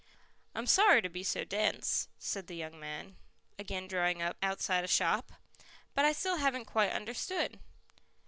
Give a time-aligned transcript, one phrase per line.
[0.55, 3.17] "I'm sorry to be so dense," said the young man,
[3.59, 5.31] again drawing up outside a shop.
[5.93, 7.59] "But I still haven't quite understood."